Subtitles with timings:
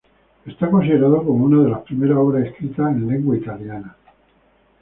[0.47, 3.95] Es considerado como una de las primeras obras escritas en lengua italiana.